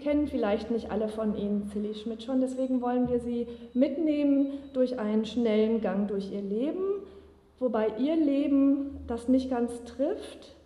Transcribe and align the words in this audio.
kennen 0.00 0.26
vielleicht 0.26 0.70
nicht 0.70 0.90
alle 0.90 1.08
von 1.08 1.36
Ihnen 1.36 1.68
Zilli 1.68 1.94
Schmidt 1.94 2.22
schon, 2.22 2.40
deswegen 2.40 2.80
wollen 2.80 3.08
wir 3.08 3.20
Sie 3.20 3.46
mitnehmen 3.74 4.48
durch 4.72 4.98
einen 4.98 5.24
schnellen 5.24 5.80
Gang 5.80 6.08
durch 6.08 6.32
Ihr 6.32 6.42
Leben, 6.42 7.02
wobei 7.58 7.92
Ihr 7.98 8.16
Leben 8.16 8.98
das 9.06 9.28
nicht 9.28 9.50
ganz 9.50 9.84
trifft, 9.84 10.56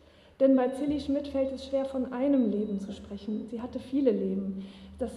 denn 0.40 0.56
bei 0.56 0.68
Zilli 0.68 1.00
Schmidt 1.00 1.28
fällt 1.28 1.52
es 1.52 1.66
schwer, 1.66 1.84
von 1.84 2.12
einem 2.12 2.50
Leben 2.50 2.80
zu 2.80 2.92
sprechen. 2.92 3.46
Sie 3.50 3.60
hatte 3.60 3.78
viele 3.78 4.10
Leben. 4.10 4.64
Das, 4.98 5.10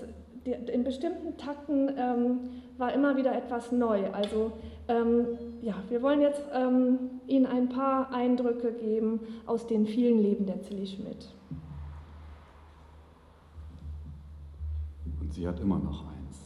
in 0.45 0.83
bestimmten 0.83 1.37
Takten 1.37 1.89
ähm, 1.97 2.39
war 2.77 2.93
immer 2.93 3.17
wieder 3.17 3.35
etwas 3.35 3.71
neu. 3.71 4.05
Also 4.11 4.51
ähm, 4.87 5.25
ja, 5.61 5.75
wir 5.89 6.01
wollen 6.01 6.21
jetzt 6.21 6.43
ähm, 6.53 7.19
Ihnen 7.27 7.45
ein 7.45 7.69
paar 7.69 8.13
Eindrücke 8.13 8.71
geben 8.71 9.19
aus 9.45 9.67
den 9.67 9.85
vielen 9.85 10.21
Leben 10.21 10.45
der 10.45 10.61
Zilli 10.61 10.85
Schmidt. 10.85 11.27
Und 15.27 15.33
sie 15.33 15.45
hat 15.45 15.59
immer 15.59 15.77
noch 15.77 16.05
eins. 16.05 16.37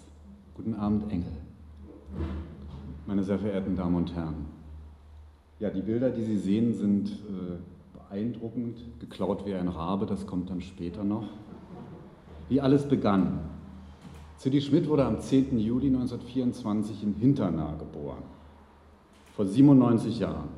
Guten 0.56 0.74
Abend, 0.74 1.12
Engel. 1.12 1.38
Meine 3.06 3.24
sehr 3.24 3.38
verehrten 3.38 3.76
Damen 3.76 3.96
und 3.96 4.16
Herren. 4.16 4.48
Ja, 5.60 5.70
die 5.70 5.84
Bilder, 5.84 6.10
die 6.10 6.24
Sie 6.24 6.40
sehen, 6.40 6.74
sind 6.74 7.12
äh, 7.12 7.60
beeindruckend, 7.94 8.80
geklaut 9.00 9.46
wie 9.46 9.54
ein 9.54 9.68
Rabe, 9.68 10.08
das 10.08 10.26
kommt 10.26 10.50
dann 10.50 10.62
später 10.62 11.04
noch. 11.04 11.28
Wie 12.50 12.60
alles 12.60 12.88
begann. 12.88 13.42
Zilli 14.38 14.60
Schmidt 14.62 14.90
wurde 14.90 15.06
am 15.06 15.20
10. 15.20 15.60
Juli 15.60 15.86
1924 15.86 17.04
in 17.04 17.14
Hinternah 17.14 17.76
geboren. 17.76 18.24
Vor 19.36 19.46
97 19.46 20.18
Jahren. 20.18 20.50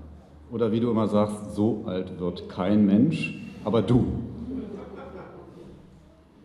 Oder 0.49 0.71
wie 0.71 0.79
du 0.79 0.89
immer 0.89 1.09
sagst, 1.09 1.55
so 1.55 1.83
alt 1.87 2.21
wird 2.21 2.47
kein 2.47 2.85
Mensch, 2.85 3.37
aber 3.65 3.81
du. 3.81 4.05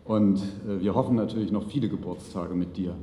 Und 0.09 0.39
äh, 0.67 0.81
wir 0.81 0.95
hoffen 0.95 1.15
natürlich 1.15 1.51
noch 1.51 1.65
viele 1.65 1.87
Geburtstage 1.87 2.55
mit 2.55 2.77
dir 2.77 2.95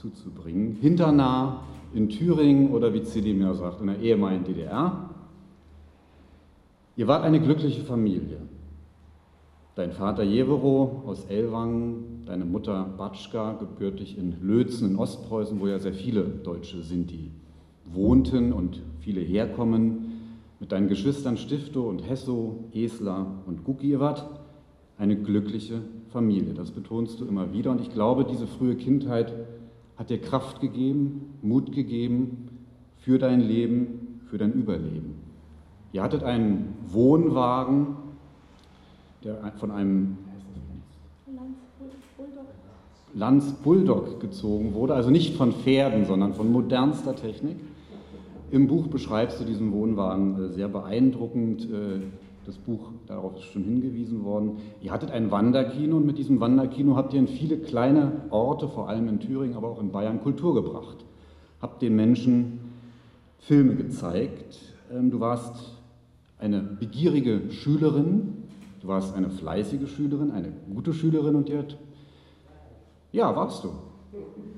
zuzubringen. 0.00 0.78
Hinternah 0.80 1.60
in 1.92 2.08
Thüringen 2.08 2.70
oder 2.70 2.94
wie 2.94 3.02
Zilli 3.02 3.34
mir 3.34 3.54
sagt, 3.54 3.82
in 3.82 3.88
der 3.88 3.98
ehemaligen 3.98 4.44
DDR. 4.44 5.10
Ihr 6.96 7.06
wart 7.06 7.22
eine 7.22 7.38
glückliche 7.38 7.82
Familie. 7.82 8.38
Dein 9.74 9.92
Vater 9.92 10.22
Jevero 10.22 11.02
aus 11.04 11.26
Ellwangen, 11.26 12.22
deine 12.24 12.46
Mutter 12.46 12.88
Batschka, 12.96 13.58
gebürtig 13.60 14.16
in 14.16 14.36
Lötzen 14.40 14.92
in 14.92 14.96
Ostpreußen, 14.96 15.60
wo 15.60 15.66
ja 15.66 15.78
sehr 15.78 15.92
viele 15.92 16.22
Deutsche 16.22 16.80
sind, 16.80 17.10
die 17.10 17.30
wohnten 17.84 18.54
und 18.54 18.80
viele 19.00 19.20
herkommen, 19.20 20.22
mit 20.60 20.72
deinen 20.72 20.88
Geschwistern 20.88 21.36
Stifto 21.36 21.82
und 21.90 22.08
Hesso, 22.08 22.64
Esler 22.72 23.26
und 23.44 23.64
Gukiewat, 23.64 24.43
eine 24.98 25.16
glückliche 25.16 25.82
Familie. 26.10 26.54
Das 26.54 26.70
betonst 26.70 27.20
du 27.20 27.26
immer 27.26 27.52
wieder 27.52 27.70
und 27.70 27.80
ich 27.80 27.90
glaube, 27.90 28.24
diese 28.24 28.46
frühe 28.46 28.76
Kindheit 28.76 29.32
hat 29.96 30.10
dir 30.10 30.20
Kraft 30.20 30.60
gegeben, 30.60 31.34
Mut 31.42 31.72
gegeben 31.72 32.48
für 32.98 33.18
dein 33.18 33.40
Leben, 33.40 34.20
für 34.30 34.38
dein 34.38 34.52
Überleben. 34.52 35.16
Ihr 35.92 36.02
hattet 36.02 36.24
einen 36.24 36.74
Wohnwagen, 36.88 37.96
der 39.22 39.52
von 39.56 39.70
einem 39.70 40.18
Lanz 43.14 43.52
Bulldog 43.52 44.18
gezogen 44.20 44.74
wurde, 44.74 44.94
also 44.94 45.10
nicht 45.10 45.36
von 45.36 45.52
Pferden, 45.52 46.04
sondern 46.04 46.34
von 46.34 46.50
modernster 46.50 47.14
Technik. 47.14 47.56
Im 48.50 48.66
Buch 48.66 48.88
beschreibst 48.88 49.40
du 49.40 49.44
diesen 49.44 49.72
Wohnwagen 49.72 50.36
äh, 50.36 50.48
sehr 50.52 50.68
beeindruckend. 50.68 51.68
Das 52.46 52.58
Buch, 52.58 52.90
darauf 53.06 53.36
ist 53.36 53.44
schon 53.44 53.64
hingewiesen 53.64 54.24
worden. 54.24 54.58
Ihr 54.82 54.92
hattet 54.92 55.10
ein 55.10 55.30
Wanderkino 55.30 55.96
und 55.96 56.06
mit 56.06 56.18
diesem 56.18 56.40
Wanderkino 56.40 56.96
habt 56.96 57.14
ihr 57.14 57.20
in 57.20 57.28
viele 57.28 57.58
kleine 57.58 58.22
Orte, 58.30 58.68
vor 58.68 58.88
allem 58.88 59.08
in 59.08 59.20
Thüringen, 59.20 59.56
aber 59.56 59.68
auch 59.68 59.80
in 59.80 59.92
Bayern, 59.92 60.20
Kultur 60.20 60.54
gebracht. 60.54 61.04
Habt 61.62 61.80
den 61.80 61.96
Menschen 61.96 62.60
Filme 63.38 63.76
gezeigt. 63.76 64.58
Ähm, 64.92 65.10
du 65.10 65.20
warst 65.20 65.78
eine 66.38 66.60
begierige 66.60 67.50
Schülerin, 67.50 68.44
Du 68.84 68.88
warst 68.88 69.14
eine 69.14 69.30
fleißige 69.30 69.88
Schülerin, 69.88 70.30
eine 70.30 70.52
gute 70.74 70.92
Schülerin 70.92 71.36
und 71.36 71.48
dir 71.48 71.64
ja, 73.12 73.34
warst 73.34 73.64
du. 73.64 73.70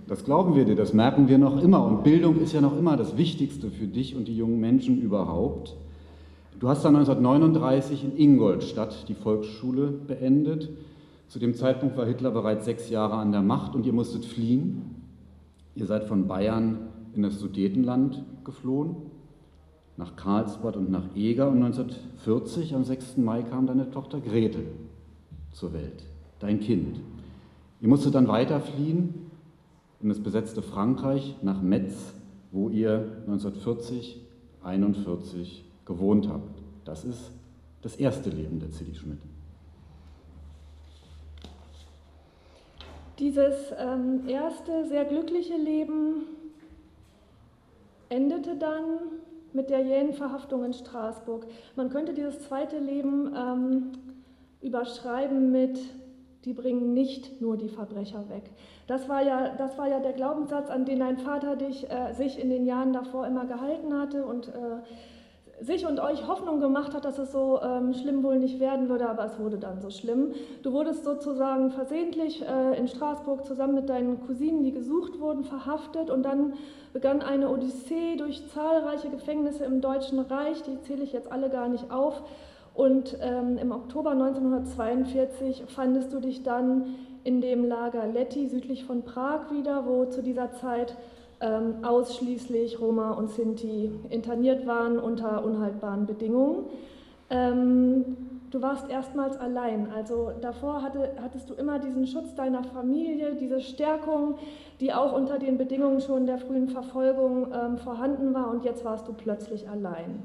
Das 0.08 0.24
glauben 0.24 0.56
wir 0.56 0.64
dir, 0.64 0.74
das 0.74 0.92
merken 0.92 1.28
wir 1.28 1.38
noch 1.38 1.62
immer. 1.62 1.84
Und 1.84 2.02
Bildung 2.02 2.40
ist 2.40 2.52
ja 2.52 2.60
noch 2.60 2.76
immer 2.76 2.96
das 2.96 3.16
Wichtigste 3.16 3.70
für 3.70 3.86
dich 3.86 4.16
und 4.16 4.26
die 4.26 4.36
jungen 4.36 4.58
Menschen 4.58 5.00
überhaupt. 5.00 5.76
Du 6.58 6.70
hast 6.70 6.84
dann 6.86 6.96
1939 6.96 8.02
in 8.04 8.16
Ingolstadt 8.16 9.08
die 9.08 9.14
Volksschule 9.14 9.88
beendet. 9.88 10.70
Zu 11.28 11.38
dem 11.38 11.52
Zeitpunkt 11.54 11.98
war 11.98 12.06
Hitler 12.06 12.30
bereits 12.30 12.64
sechs 12.64 12.88
Jahre 12.88 13.16
an 13.16 13.30
der 13.30 13.42
Macht 13.42 13.74
und 13.74 13.84
ihr 13.84 13.92
musstet 13.92 14.24
fliehen. 14.24 14.94
Ihr 15.74 15.84
seid 15.84 16.04
von 16.04 16.26
Bayern 16.26 16.78
in 17.14 17.22
das 17.22 17.38
Sudetenland 17.38 18.24
geflohen 18.44 18.96
nach 19.98 20.16
Karlsbad 20.16 20.76
und 20.76 20.90
nach 20.90 21.14
Eger 21.14 21.48
und 21.48 21.62
1940 21.62 22.74
am 22.74 22.84
6. 22.84 23.18
Mai 23.18 23.42
kam 23.42 23.66
deine 23.66 23.90
Tochter 23.90 24.20
Gretel 24.20 24.66
zur 25.52 25.74
Welt, 25.74 26.04
dein 26.38 26.60
Kind. 26.60 27.00
Ihr 27.82 27.88
musstet 27.88 28.14
dann 28.14 28.28
weiter 28.28 28.60
fliehen 28.60 29.14
in 30.00 30.08
das 30.08 30.20
besetzte 30.20 30.62
Frankreich 30.62 31.36
nach 31.42 31.60
Metz, 31.60 32.14
wo 32.50 32.68
ihr 32.70 33.22
1940, 33.26 34.22
41 34.62 35.65
gewohnt 35.86 36.28
habt. 36.28 36.62
Das 36.84 37.04
ist 37.04 37.30
das 37.82 37.96
erste 37.96 38.30
Leben 38.30 38.58
der 38.60 38.70
Zilli 38.70 38.94
Schmidt. 38.94 39.18
Dieses 43.18 43.72
ähm, 43.78 44.28
erste 44.28 44.86
sehr 44.86 45.06
glückliche 45.06 45.56
Leben 45.56 46.24
endete 48.10 48.56
dann 48.56 48.82
mit 49.52 49.70
der 49.70 49.80
jähen 49.80 50.12
Verhaftung 50.12 50.64
in 50.64 50.74
Straßburg. 50.74 51.46
Man 51.76 51.88
könnte 51.88 52.12
dieses 52.12 52.42
zweite 52.42 52.78
Leben 52.78 53.32
ähm, 53.34 53.92
überschreiben 54.60 55.50
mit, 55.50 55.78
die 56.44 56.52
bringen 56.52 56.92
nicht 56.92 57.40
nur 57.40 57.56
die 57.56 57.68
Verbrecher 57.68 58.28
weg. 58.28 58.50
Das 58.86 59.08
war 59.08 59.22
ja, 59.22 59.54
das 59.56 59.78
war 59.78 59.88
ja 59.88 59.98
der 59.98 60.12
Glaubenssatz, 60.12 60.68
an 60.68 60.84
den 60.84 61.00
dein 61.00 61.18
Vater 61.18 61.56
dich, 61.56 61.90
äh, 61.90 62.12
sich 62.12 62.38
in 62.38 62.50
den 62.50 62.66
Jahren 62.66 62.92
davor 62.92 63.26
immer 63.26 63.46
gehalten 63.46 63.98
hatte 63.98 64.26
und 64.26 64.48
äh, 64.48 64.52
sich 65.60 65.86
und 65.86 66.00
euch 66.00 66.26
Hoffnung 66.28 66.60
gemacht 66.60 66.94
hat, 66.94 67.04
dass 67.04 67.18
es 67.18 67.32
so 67.32 67.60
ähm, 67.62 67.94
schlimm 67.94 68.22
wohl 68.22 68.38
nicht 68.38 68.60
werden 68.60 68.88
würde, 68.88 69.08
aber 69.08 69.24
es 69.24 69.38
wurde 69.38 69.58
dann 69.58 69.80
so 69.80 69.90
schlimm. 69.90 70.32
Du 70.62 70.72
wurdest 70.72 71.04
sozusagen 71.04 71.70
versehentlich 71.70 72.44
äh, 72.46 72.78
in 72.78 72.88
Straßburg 72.88 73.46
zusammen 73.46 73.74
mit 73.74 73.88
deinen 73.88 74.20
Cousinen, 74.26 74.62
die 74.64 74.72
gesucht 74.72 75.18
wurden, 75.18 75.44
verhaftet 75.44 76.10
und 76.10 76.24
dann 76.24 76.54
begann 76.92 77.22
eine 77.22 77.48
Odyssee 77.48 78.16
durch 78.16 78.46
zahlreiche 78.48 79.08
Gefängnisse 79.08 79.64
im 79.64 79.80
Deutschen 79.80 80.18
Reich, 80.18 80.62
die 80.62 80.80
zähle 80.82 81.02
ich 81.02 81.12
jetzt 81.12 81.32
alle 81.32 81.48
gar 81.48 81.68
nicht 81.68 81.90
auf. 81.90 82.22
Und 82.74 83.16
ähm, 83.22 83.56
im 83.56 83.72
Oktober 83.72 84.10
1942 84.10 85.64
fandest 85.68 86.12
du 86.12 86.20
dich 86.20 86.42
dann 86.42 86.96
in 87.24 87.40
dem 87.40 87.64
Lager 87.64 88.06
Letti 88.06 88.46
südlich 88.46 88.84
von 88.84 89.02
Prag 89.02 89.50
wieder, 89.50 89.86
wo 89.86 90.04
zu 90.04 90.22
dieser 90.22 90.52
Zeit 90.52 90.96
ähm, 91.40 91.84
ausschließlich 91.84 92.80
Roma 92.80 93.12
und 93.12 93.30
Sinti 93.30 93.90
interniert 94.10 94.66
waren 94.66 94.98
unter 94.98 95.44
unhaltbaren 95.44 96.06
Bedingungen. 96.06 96.64
Ähm, 97.28 98.16
du 98.50 98.62
warst 98.62 98.88
erstmals 98.88 99.36
allein, 99.36 99.90
also 99.90 100.32
davor 100.40 100.82
hatte, 100.82 101.12
hattest 101.20 101.50
du 101.50 101.54
immer 101.54 101.78
diesen 101.78 102.06
Schutz 102.06 102.34
deiner 102.34 102.62
Familie, 102.62 103.34
diese 103.34 103.60
Stärkung, 103.60 104.36
die 104.80 104.92
auch 104.92 105.12
unter 105.12 105.38
den 105.38 105.58
Bedingungen 105.58 106.00
schon 106.00 106.26
der 106.26 106.38
frühen 106.38 106.68
Verfolgung 106.68 107.48
ähm, 107.52 107.78
vorhanden 107.78 108.32
war 108.32 108.50
und 108.50 108.64
jetzt 108.64 108.84
warst 108.84 109.08
du 109.08 109.12
plötzlich 109.12 109.68
allein. 109.68 110.22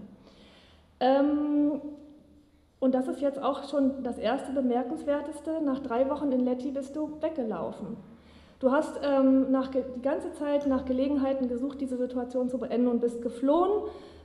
Ähm, 1.00 1.82
und 2.80 2.96
das 2.96 3.08
ist 3.08 3.22
jetzt 3.22 3.42
auch 3.42 3.70
schon 3.70 4.04
das 4.04 4.18
erste 4.18 4.52
Bemerkenswerteste. 4.54 5.62
Nach 5.64 5.80
drei 5.80 6.10
Wochen 6.10 6.32
in 6.32 6.46
Letti 6.46 6.72
bist 6.72 6.96
du 6.96 7.22
weggelaufen. 7.22 7.98
Du 8.62 8.72
hast 8.72 9.00
ähm, 9.04 9.50
nach, 9.52 9.70
die 9.70 9.82
ganze 10.04 10.32
Zeit 10.34 10.68
nach 10.68 10.86
Gelegenheiten 10.86 11.48
gesucht, 11.48 11.82
diese 11.82 11.98
Situation 11.98 12.48
zu 12.48 12.60
beenden 12.60 12.88
und 12.88 13.02
bist 13.02 13.24
geflohen 13.24 13.72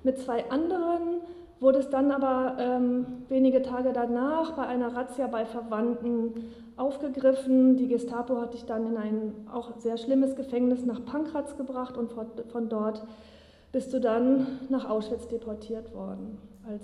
mit 0.02 0.18
zwei 0.18 0.50
anderen, 0.50 1.22
wurdest 1.58 1.90
dann 1.94 2.12
aber 2.12 2.58
ähm, 2.60 3.06
wenige 3.30 3.62
Tage 3.62 3.94
danach 3.94 4.52
bei 4.52 4.66
einer 4.66 4.94
Razzia 4.94 5.26
bei 5.26 5.46
Verwandten 5.46 6.34
aufgegriffen. 6.76 7.78
Die 7.78 7.88
Gestapo 7.88 8.38
hat 8.38 8.52
dich 8.52 8.66
dann 8.66 8.86
in 8.86 8.98
ein 8.98 9.32
auch 9.50 9.78
sehr 9.78 9.96
schlimmes 9.96 10.36
Gefängnis 10.36 10.84
nach 10.84 11.02
Pankratz 11.02 11.56
gebracht 11.56 11.96
und 11.96 12.12
von 12.12 12.68
dort 12.68 13.04
bist 13.72 13.94
du 13.94 14.00
dann 14.02 14.46
nach 14.68 14.86
Auschwitz 14.86 15.28
deportiert 15.28 15.94
worden, 15.94 16.36
als, 16.68 16.82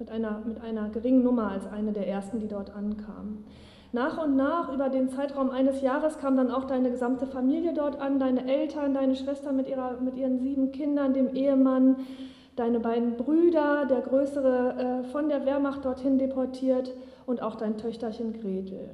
mit, 0.00 0.10
einer, 0.10 0.42
mit 0.44 0.60
einer 0.60 0.88
geringen 0.88 1.22
Nummer 1.22 1.52
als 1.52 1.64
eine 1.68 1.92
der 1.92 2.08
ersten, 2.08 2.40
die 2.40 2.48
dort 2.48 2.74
ankamen. 2.74 3.44
Nach 3.92 4.22
und 4.22 4.36
nach, 4.36 4.72
über 4.72 4.90
den 4.90 5.08
Zeitraum 5.08 5.50
eines 5.50 5.80
Jahres, 5.80 6.18
kam 6.18 6.36
dann 6.36 6.50
auch 6.50 6.64
deine 6.64 6.90
gesamte 6.90 7.26
Familie 7.26 7.72
dort 7.72 8.00
an, 8.00 8.18
deine 8.18 8.46
Eltern, 8.46 8.92
deine 8.92 9.16
Schwester 9.16 9.52
mit, 9.52 9.66
ihrer, 9.66 9.98
mit 10.00 10.16
ihren 10.16 10.40
sieben 10.40 10.72
Kindern, 10.72 11.14
dem 11.14 11.34
Ehemann, 11.34 11.96
deine 12.54 12.80
beiden 12.80 13.16
Brüder, 13.16 13.86
der 13.86 14.00
größere 14.02 15.02
äh, 15.04 15.08
von 15.08 15.28
der 15.28 15.46
Wehrmacht 15.46 15.84
dorthin 15.84 16.18
deportiert 16.18 16.92
und 17.24 17.40
auch 17.40 17.54
dein 17.54 17.78
Töchterchen 17.78 18.38
Gretel. 18.38 18.90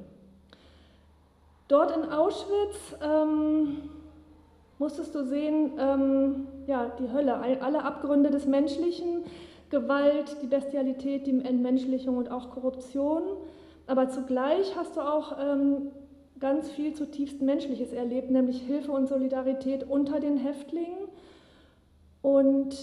Dort 1.67 1.97
in 1.97 2.09
Auschwitz 2.09 2.95
ähm, 3.03 3.77
musstest 4.77 5.15
du 5.15 5.25
sehen, 5.25 5.71
ähm, 5.79 6.47
ja, 6.67 6.91
die 6.99 7.11
Hölle, 7.11 7.35
alle 7.61 7.83
Abgründe 7.83 8.29
des 8.29 8.45
Menschlichen, 8.45 9.23
Gewalt, 9.71 10.37
die 10.41 10.47
Bestialität, 10.47 11.25
die 11.27 11.43
Entmenschlichung 11.43 12.17
und 12.17 12.31
auch 12.31 12.51
Korruption. 12.51 13.23
Aber 13.87 14.09
zugleich 14.09 14.75
hast 14.75 14.97
du 14.97 15.01
auch 15.01 15.37
ähm, 15.39 15.91
ganz 16.39 16.69
viel 16.71 16.93
zutiefst 16.93 17.41
Menschliches 17.41 17.93
erlebt, 17.93 18.31
nämlich 18.31 18.61
Hilfe 18.61 18.91
und 18.91 19.07
Solidarität 19.07 19.89
unter 19.89 20.19
den 20.19 20.37
Häftlingen 20.37 21.07
und 22.21 22.75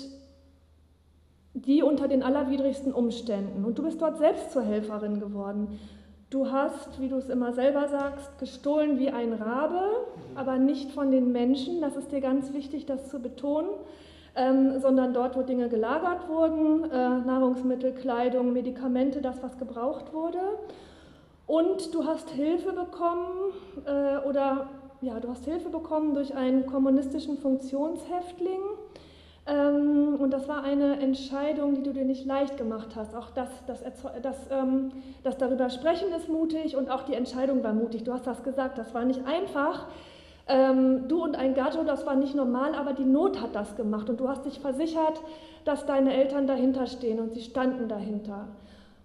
die 1.55 1.83
unter 1.83 2.09
den 2.09 2.23
allerwidrigsten 2.23 2.93
Umständen. 2.93 3.65
Und 3.65 3.79
du 3.79 3.83
bist 3.83 4.01
dort 4.01 4.19
selbst 4.19 4.53
zur 4.53 4.63
Helferin 4.63 5.21
geworden. 5.21 5.79
Du 6.31 6.51
hast, 6.51 6.99
wie 6.99 7.09
du 7.09 7.17
es 7.17 7.29
immer 7.29 7.53
selber 7.53 7.89
sagst, 7.89 8.39
gestohlen 8.39 8.99
wie 8.99 9.11
ein 9.11 9.35
Rabe, 9.35 9.83
aber 10.35 10.57
nicht 10.57 10.91
von 10.93 11.11
den 11.11 11.31
Menschen. 11.31 11.83
Das 11.83 11.95
ist 11.95 12.11
dir 12.11 12.23
ganz 12.23 12.55
wichtig, 12.55 12.87
das 12.87 13.11
zu 13.11 13.21
betonen. 13.21 13.69
Ähm, 14.35 14.81
sondern 14.81 15.13
dort, 15.13 15.37
wo 15.37 15.43
Dinge 15.43 15.69
gelagert 15.69 16.27
wurden, 16.27 16.91
äh, 16.91 17.19
Nahrungsmittel, 17.19 17.93
Kleidung, 17.93 18.55
Medikamente, 18.55 19.21
das, 19.21 19.43
was 19.43 19.59
gebraucht 19.59 20.15
wurde. 20.15 20.39
Und 21.53 21.95
du 21.95 22.07
hast 22.07 22.31
Hilfe 22.31 22.73
bekommen 22.73 23.53
äh, 23.85 24.27
oder 24.27 24.71
ja, 25.03 25.21
du 25.21 25.29
hast 25.29 25.45
Hilfe 25.45 25.69
bekommen 25.69 26.15
durch 26.15 26.35
einen 26.35 26.65
kommunistischen 26.65 27.37
Funktionshäftling. 27.37 28.63
Ähm, 29.47 30.17
und 30.19 30.31
das 30.31 30.49
war 30.49 30.65
eine 30.65 30.99
Entscheidung, 30.99 31.75
die 31.75 31.83
du 31.83 31.93
dir 31.93 32.07
nicht 32.07 32.25
leicht 32.25 32.57
gemacht 32.57 32.97
hast. 32.97 33.15
Auch 33.15 33.29
das, 33.33 33.51
das, 33.67 33.81
das, 34.23 34.37
ähm, 34.51 34.93
das 35.25 35.37
darüber 35.37 35.69
sprechen 35.69 36.11
ist 36.17 36.31
mutig 36.31 36.75
und 36.75 36.91
auch 36.91 37.03
die 37.03 37.13
Entscheidung 37.13 37.63
war 37.63 37.75
mutig. 37.75 38.05
Du 38.05 38.15
hast 38.15 38.27
das 38.27 38.43
gesagt, 38.43 38.79
das 38.79 38.95
war 38.95 39.05
nicht 39.05 39.27
einfach. 39.27 39.89
Ähm, 40.49 41.07
du 41.07 41.23
und 41.23 41.37
ein 41.37 41.53
Gato, 41.53 41.85
das 41.85 42.07
war 42.07 42.15
nicht 42.15 42.35
normal, 42.35 42.75
aber 42.75 42.95
die 42.95 43.05
Not 43.05 43.43
hat 43.43 43.55
das 43.55 43.77
gemacht. 43.77 44.09
Und 44.09 44.21
du 44.21 44.27
hast 44.31 44.47
dich 44.47 44.59
versichert, 44.59 45.21
dass 45.67 45.85
deine 45.85 46.15
Eltern 46.15 46.47
dahinter 46.47 46.87
stehen 46.87 47.21
und 47.21 47.35
sie 47.35 47.43
standen 47.43 47.89
dahinter. 47.89 48.49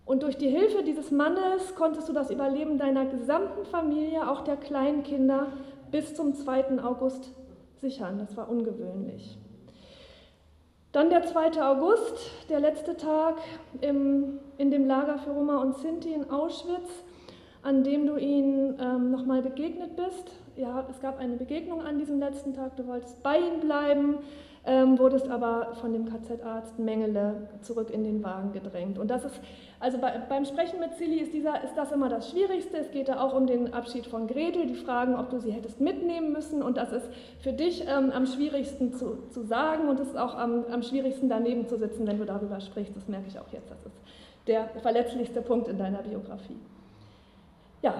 Und 0.08 0.24
durch 0.24 0.38
die 0.38 0.48
Hilfe 0.48 0.84
dieses 0.84 1.12
Mannes 1.12 1.76
konntest 1.76 2.08
du 2.08 2.14
das 2.14 2.32
Überleben 2.32 2.78
deiner 2.78 3.06
gesamten 3.06 3.66
Familie, 3.66 4.30
auch 4.32 4.42
der 4.42 4.56
kleinen 4.56 5.04
Kinder, 5.04 5.48
bis 5.92 6.16
zum 6.16 6.34
2. 6.34 6.82
August 6.82 7.30
sichern. 7.82 8.18
Das 8.18 8.38
war 8.38 8.50
ungewöhnlich. 8.50 9.38
Dann 10.94 11.10
der 11.10 11.24
2. 11.24 11.62
August, 11.62 12.32
der 12.48 12.62
letzte 12.62 12.96
Tag 12.96 13.36
im, 13.82 14.40
in 14.58 14.72
dem 14.72 14.88
Lager 14.88 15.18
für 15.20 15.32
Roma 15.32 15.62
und 15.62 15.76
Sinti 15.76 16.14
in 16.14 16.30
Auschwitz, 16.30 17.04
an 17.62 17.84
dem 17.84 18.08
du 18.08 18.16
ihnen 18.16 18.80
ähm, 18.80 19.12
nochmal 19.12 19.42
begegnet 19.42 19.98
bist. 19.98 20.32
Ja, 20.58 20.84
es 20.90 21.00
gab 21.00 21.20
eine 21.20 21.36
Begegnung 21.36 21.84
an 21.84 22.00
diesem 22.00 22.20
letzten 22.20 22.56
Tag, 22.56 22.76
du 22.78 22.88
wolltest 22.88 23.22
bei 23.22 23.38
ihnen 23.38 23.60
bleiben, 23.60 24.18
ähm, 24.66 24.98
wurdest 24.98 25.30
aber 25.30 25.76
von 25.76 25.94
dem 25.94 26.06
KZ-Arzt 26.06 26.80
Mengele 26.80 27.48
zurück 27.62 27.92
in 27.92 28.04
den 28.04 28.24
Wagen 28.24 28.54
gedrängt. 28.54 28.98
Und 28.98 29.12
das 29.12 29.24
ist, 29.24 29.40
also 29.80 30.00
bei, 30.00 30.20
beim 30.28 30.46
Sprechen 30.46 30.80
mit 30.80 30.96
Silly 30.96 31.20
ist, 31.20 31.32
dieser, 31.32 31.64
ist 31.64 31.76
das 31.76 31.92
immer 31.92 32.10
das 32.10 32.32
Schwierigste. 32.32 32.76
Es 32.78 32.90
geht 32.90 33.08
da 33.08 33.22
auch 33.22 33.36
um 33.36 33.46
den 33.46 33.72
Abschied 33.72 34.08
von 34.08 34.26
Gretel, 34.26 34.66
die 34.66 34.74
Fragen, 34.74 35.16
ob 35.16 35.30
du 35.30 35.40
sie 35.40 35.52
hättest 35.52 35.80
mitnehmen 35.80 36.32
müssen. 36.32 36.64
Und 36.64 36.78
das 36.78 36.92
ist 36.92 37.08
für 37.40 37.54
dich 37.54 37.86
ähm, 37.88 38.10
am 38.12 38.26
schwierigsten 38.26 38.94
zu, 38.94 39.28
zu 39.30 39.44
sagen 39.44 39.88
und 39.88 40.00
es 40.00 40.08
ist 40.08 40.18
auch 40.18 40.36
am, 40.36 40.66
am 40.72 40.82
schwierigsten 40.82 41.30
daneben 41.30 41.68
zu 41.68 41.78
sitzen, 41.78 42.08
wenn 42.08 42.18
du 42.18 42.26
darüber 42.26 42.60
sprichst. 42.62 42.96
Das 42.96 43.08
merke 43.08 43.28
ich 43.28 43.38
auch 43.38 43.54
jetzt. 43.54 43.70
Das 43.70 43.86
ist 43.86 43.96
der 44.48 44.70
verletzlichste 44.82 45.44
Punkt 45.44 45.68
in 45.68 45.78
deiner 45.78 46.02
Biografie. 46.02 46.58
Ja. 47.84 47.94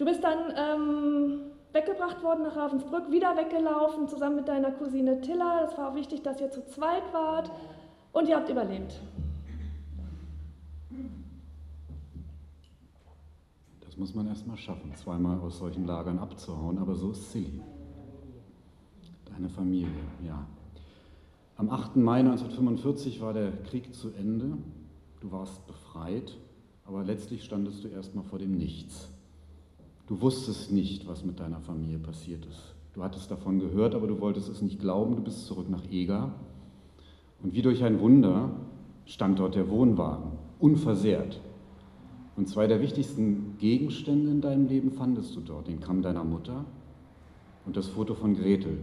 Du 0.00 0.06
bist 0.06 0.24
dann 0.24 0.54
ähm, 0.56 1.40
weggebracht 1.74 2.22
worden 2.22 2.44
nach 2.44 2.56
Ravensbrück, 2.56 3.10
wieder 3.10 3.36
weggelaufen, 3.36 4.08
zusammen 4.08 4.36
mit 4.36 4.48
deiner 4.48 4.70
Cousine 4.70 5.20
Tilla. 5.20 5.62
Es 5.64 5.76
war 5.76 5.90
auch 5.90 5.94
wichtig, 5.94 6.22
dass 6.22 6.40
ihr 6.40 6.50
zu 6.50 6.64
zweit 6.64 7.02
wart 7.12 7.50
und 8.14 8.26
ihr 8.26 8.36
habt 8.36 8.48
überlebt. 8.48 8.98
Das 13.82 13.98
muss 13.98 14.14
man 14.14 14.26
erstmal 14.26 14.56
schaffen, 14.56 14.94
zweimal 14.94 15.38
aus 15.38 15.58
solchen 15.58 15.86
Lagern 15.86 16.18
abzuhauen, 16.18 16.78
aber 16.78 16.94
so 16.94 17.10
ist 17.10 17.30
Silly. 17.30 17.60
Deine 19.26 19.50
Familie, 19.50 19.90
ja. 20.26 20.46
Am 21.58 21.68
8. 21.68 21.96
Mai 21.96 22.20
1945 22.20 23.20
war 23.20 23.34
der 23.34 23.52
Krieg 23.64 23.94
zu 23.94 24.14
Ende. 24.14 24.56
Du 25.20 25.30
warst 25.30 25.66
befreit, 25.66 26.38
aber 26.86 27.04
letztlich 27.04 27.44
standest 27.44 27.84
du 27.84 27.88
erstmal 27.88 28.24
vor 28.24 28.38
dem 28.38 28.56
Nichts. 28.56 29.10
Du 30.10 30.20
wusstest 30.20 30.72
nicht, 30.72 31.06
was 31.06 31.24
mit 31.24 31.38
deiner 31.38 31.60
Familie 31.60 32.00
passiert 32.00 32.44
ist. 32.44 32.74
Du 32.94 33.04
hattest 33.04 33.30
davon 33.30 33.60
gehört, 33.60 33.94
aber 33.94 34.08
du 34.08 34.20
wolltest 34.20 34.48
es 34.48 34.60
nicht 34.60 34.80
glauben. 34.80 35.14
Du 35.14 35.22
bist 35.22 35.46
zurück 35.46 35.70
nach 35.70 35.84
Eger. 35.88 36.32
Und 37.44 37.54
wie 37.54 37.62
durch 37.62 37.84
ein 37.84 38.00
Wunder 38.00 38.50
stand 39.04 39.38
dort 39.38 39.54
der 39.54 39.70
Wohnwagen, 39.70 40.32
unversehrt. 40.58 41.40
Und 42.36 42.48
zwei 42.48 42.66
der 42.66 42.80
wichtigsten 42.80 43.54
Gegenstände 43.58 44.32
in 44.32 44.40
deinem 44.40 44.66
Leben 44.66 44.90
fandest 44.90 45.36
du 45.36 45.40
dort. 45.42 45.68
Den 45.68 45.78
Kamm 45.78 46.02
deiner 46.02 46.24
Mutter 46.24 46.64
und 47.64 47.76
das 47.76 47.86
Foto 47.86 48.14
von 48.14 48.34
Gretel. 48.34 48.78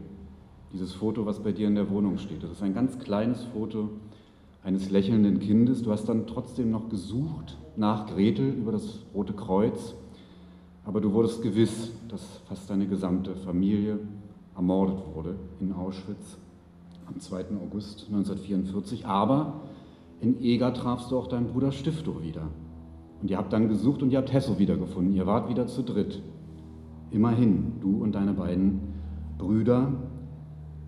Dieses 0.71 0.93
Foto, 0.93 1.25
was 1.25 1.43
bei 1.43 1.51
dir 1.51 1.67
in 1.67 1.75
der 1.75 1.89
Wohnung 1.89 2.19
steht. 2.19 2.41
Das 2.41 2.51
ist 2.51 2.63
ein 2.63 2.73
ganz 2.73 2.99
kleines 2.99 3.43
Foto 3.43 3.89
eines 4.63 4.91
lächelnden 4.91 5.41
Kindes. 5.41 5.83
Du 5.83 5.91
hast 5.91 6.07
dann 6.07 6.25
trotzdem 6.25 6.71
noch 6.71 6.87
gesucht 6.87 7.57
nach 7.75 8.07
Gretel 8.07 8.47
über 8.47 8.71
das 8.71 8.99
Rote 9.13 9.33
Kreuz 9.33 9.93
aber 10.87 11.01
du 11.01 11.11
wurdest 11.11 11.41
gewiss, 11.41 11.91
dass 12.07 12.21
fast 12.47 12.69
deine 12.69 12.87
gesamte 12.87 13.35
Familie 13.35 13.99
ermordet 14.55 15.03
wurde 15.13 15.35
in 15.59 15.73
Auschwitz 15.73 16.37
am 17.05 17.19
2. 17.19 17.47
August 17.61 18.05
1944. 18.07 19.05
Aber 19.05 19.63
in 20.21 20.41
Eger 20.41 20.73
trafst 20.73 21.11
du 21.11 21.17
auch 21.17 21.27
deinen 21.27 21.47
Bruder 21.47 21.73
Stifto 21.73 22.23
wieder. 22.23 22.47
Und 23.21 23.29
ihr 23.29 23.37
habt 23.37 23.51
dann 23.51 23.67
gesucht 23.67 24.01
und 24.01 24.11
ihr 24.11 24.17
habt 24.17 24.31
Hesso 24.31 24.59
wiedergefunden. 24.59 25.13
Ihr 25.13 25.27
wart 25.27 25.49
wieder 25.49 25.67
zu 25.67 25.83
dritt. 25.83 26.21
Immerhin, 27.11 27.73
du 27.81 28.01
und 28.01 28.15
deine 28.15 28.33
beiden 28.33 28.79
Brüder, 29.37 29.91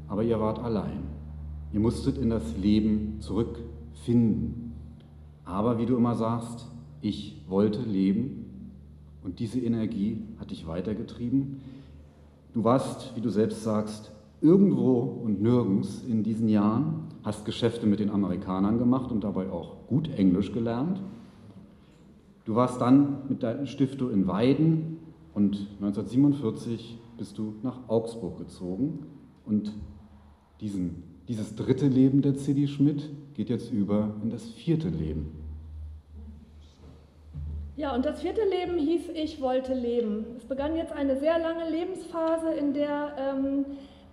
aber 0.08 0.24
ihr 0.24 0.40
wart 0.40 0.60
allein. 0.60 1.04
Ihr 1.74 1.82
musstet 1.82 2.18
in 2.18 2.30
das 2.30 2.58
Leben 2.58 3.18
zurückfinden. 3.20 4.72
Aber 5.44 5.78
wie 5.78 5.86
du 5.86 5.98
immer 5.98 6.16
sagst, 6.16 6.70
ich 7.02 7.44
wollte 7.50 7.82
leben 7.82 8.39
und 9.24 9.40
diese 9.40 9.60
Energie 9.60 10.24
hat 10.40 10.52
dich 10.52 10.68
weitergetrieben. 10.68 11.62
Du 12.54 12.64
warst, 12.64 13.16
wie 13.16 13.22
du 13.22 13.30
selbst 13.30 13.64
sagst, 13.64 14.12
irgendwo 14.42 15.02
und 15.02 15.42
nirgends 15.42 16.04
in 16.08 16.24
diesen 16.24 16.48
Jahren, 16.48 17.06
hast 17.24 17.46
Geschäfte 17.46 17.86
mit 17.86 18.00
den 18.00 18.10
Amerikanern 18.10 18.80
gemacht 18.80 19.12
und 19.12 19.24
dabei 19.24 19.52
auch 19.52 19.88
gut 19.88 20.10
Englisch 20.18 20.54
gelernt. 20.54 21.02
Du 22.46 22.56
warst 22.56 22.82
dann 22.82 23.18
mit 23.28 23.44
deinem 23.44 23.68
Stifto 23.68 24.10
in 24.10 24.28
Weiden 24.28 24.98
und 25.34 25.68
1947 25.82 26.98
bist 27.18 27.38
du 27.38 27.56
nach 27.64 27.88
Augsburg 27.88 28.38
gezogen 28.38 29.00
und 29.46 29.74
diesen, 30.62 31.04
dieses 31.28 31.56
dritte 31.56 31.88
Leben 31.88 32.22
der 32.22 32.36
Zilli 32.36 32.68
Schmidt 32.68 33.10
geht 33.36 33.50
jetzt 33.50 33.72
über 33.72 34.16
in 34.24 34.30
das 34.30 34.48
vierte 34.50 34.90
Leben. 34.90 35.39
Ja, 37.80 37.96
und 37.96 38.06
das 38.06 38.20
vierte 38.22 38.42
Leben 38.44 38.78
hieß 38.78 39.08
Ich 39.14 39.40
wollte 39.40 39.74
leben. 39.74 40.26
Es 40.36 40.44
begann 40.44 40.76
jetzt 40.76 40.92
eine 40.92 41.16
sehr 41.16 41.40
lange 41.40 41.70
Lebensphase, 41.70 42.52
in 42.52 42.74
der, 42.74 43.14
ähm, 43.18 43.66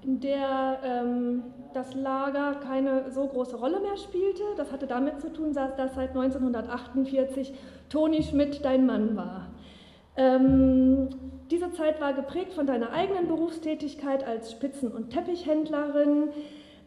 in 0.04 0.20
der 0.20 0.78
ähm, 0.84 1.42
das 1.74 1.92
Lager 1.96 2.60
keine 2.60 3.10
so 3.10 3.26
große 3.26 3.56
Rolle 3.56 3.80
mehr 3.80 3.96
spielte. 3.96 4.44
Das 4.56 4.70
hatte 4.70 4.86
damit 4.86 5.20
zu 5.20 5.32
tun, 5.32 5.52
dass, 5.52 5.74
dass 5.74 5.96
seit 5.96 6.10
1948 6.10 7.54
Toni 7.88 8.22
Schmidt 8.22 8.64
dein 8.64 8.86
Mann 8.86 9.16
war. 9.16 9.48
Ähm, 10.16 11.08
diese 11.50 11.72
Zeit 11.72 12.00
war 12.00 12.12
geprägt 12.12 12.52
von 12.52 12.68
deiner 12.68 12.92
eigenen 12.92 13.26
Berufstätigkeit 13.26 14.24
als 14.24 14.52
Spitzen- 14.52 14.92
und 14.92 15.10
Teppichhändlerin, 15.10 16.28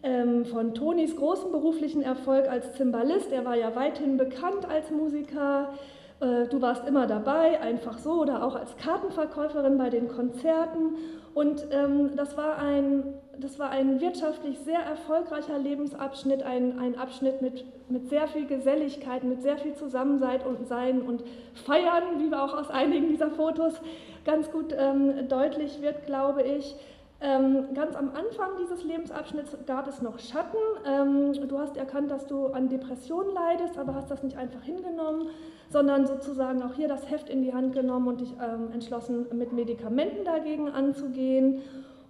ähm, 0.02 0.46
von 0.46 0.74
Tonis 0.74 1.18
großem 1.18 1.52
beruflichen 1.52 2.04
Erfolg 2.04 2.50
als 2.50 2.72
Zimbalist. 2.76 3.34
Er 3.34 3.44
war 3.44 3.58
ja 3.58 3.76
weithin 3.76 4.16
bekannt 4.16 4.66
als 4.66 4.92
Musiker. 4.92 5.74
Äh, 6.22 6.48
du 6.48 6.62
warst 6.62 6.88
immer 6.88 7.08
dabei, 7.08 7.60
einfach 7.62 7.98
so 7.98 8.22
oder 8.22 8.44
auch 8.44 8.56
als 8.56 8.76
Kartenverkäuferin 8.78 9.78
bei 9.78 9.90
den 9.90 10.08
Konzerten. 10.08 10.96
Und 11.34 11.68
ähm, 11.72 12.16
das, 12.16 12.36
war 12.38 12.58
ein, 12.58 13.14
das 13.38 13.60
war 13.60 13.70
ein 13.70 14.02
wirtschaftlich 14.02 14.60
sehr 14.60 14.80
erfolgreicher 14.80 15.58
Lebensabschnitt, 15.58 16.44
ein, 16.44 16.78
ein 16.80 16.98
Abschnitt 16.98 17.42
mit, 17.42 17.66
mit 17.90 18.10
sehr 18.10 18.28
viel 18.28 18.46
Geselligkeit, 18.46 19.24
mit 19.24 19.42
sehr 19.42 19.58
viel 19.58 19.74
Zusammensein 19.76 20.42
und 20.42 20.68
Sein 20.68 21.02
und 21.02 21.24
Feiern, 21.66 22.04
wie 22.20 22.34
auch 22.34 22.58
aus 22.58 22.70
einigen 22.70 23.10
dieser 23.10 23.30
Fotos 23.30 23.80
ganz 24.26 24.52
gut 24.52 24.76
ähm, 24.78 25.30
deutlich 25.30 25.82
wird, 25.82 26.06
glaube 26.06 26.44
ich. 26.44 26.76
Ähm, 27.22 27.74
ganz 27.74 27.96
am 27.96 28.12
Anfang 28.16 28.52
dieses 28.62 28.84
Lebensabschnitts 28.84 29.58
gab 29.66 29.88
es 29.88 30.02
noch 30.02 30.20
Schatten. 30.20 30.58
Ähm, 30.86 31.48
du 31.48 31.60
hast 31.60 31.76
erkannt, 31.76 32.12
dass 32.12 32.26
du 32.28 32.48
an 32.48 32.70
Depressionen 32.70 33.34
leidest, 33.34 33.78
aber 33.78 33.94
hast 33.94 34.10
das 34.10 34.24
nicht 34.24 34.38
einfach 34.38 34.64
hingenommen, 34.64 35.28
sondern 35.70 36.08
sozusagen 36.08 36.62
auch 36.64 36.74
hier 36.74 36.88
das 36.88 37.10
Heft 37.10 37.30
in 37.30 37.42
die 37.44 37.54
Hand 37.54 37.74
genommen 37.74 38.08
und 38.08 38.22
dich 38.22 38.34
ähm, 38.34 38.72
entschlossen, 38.74 39.28
mit 39.34 39.54
Medikamenten 39.54 40.26
dagegen 40.26 40.70
anzugehen. 40.70 41.62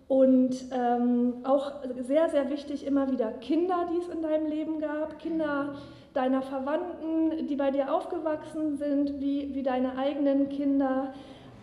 Und 0.08 0.66
ähm, 0.72 1.34
auch 1.44 1.74
sehr, 2.00 2.30
sehr 2.30 2.50
wichtig 2.50 2.86
immer 2.88 3.12
wieder 3.12 3.32
Kinder, 3.32 3.88
die 3.92 3.98
es 3.98 4.08
in 4.08 4.24
deinem 4.24 4.48
Leben 4.48 4.80
gab, 4.80 5.20
Kinder 5.20 5.76
deiner 6.14 6.42
Verwandten, 6.42 7.48
die 7.48 7.56
bei 7.56 7.72
dir 7.72 7.94
aufgewachsen 7.94 8.78
sind, 8.78 9.20
wie, 9.20 9.54
wie 9.54 9.64
deine 9.64 9.98
eigenen 9.98 10.50
Kinder. 10.50 11.14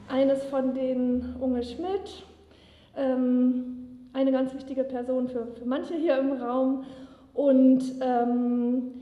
Eines 0.09 0.45
von 0.45 0.73
denen 0.73 1.35
Unge 1.41 1.65
Schmidt, 1.65 2.25
ähm, 2.97 4.09
eine 4.13 4.31
ganz 4.31 4.55
wichtige 4.55 4.85
Person 4.85 5.27
für, 5.27 5.49
für 5.59 5.65
manche 5.65 5.95
hier 5.95 6.17
im 6.19 6.33
Raum. 6.33 6.85
Und 7.35 7.83
ähm, 8.01 8.95